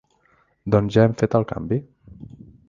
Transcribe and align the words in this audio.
Doncs 0.75 0.93
ja 0.97 1.05
hem 1.09 1.13
fet 1.19 1.37
el 1.41 1.47
canvi. 1.53 1.79